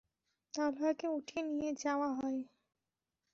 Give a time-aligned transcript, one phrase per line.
[0.53, 2.39] তালহাকে উঠিয়ে নিয়ে যাওয়া হয়।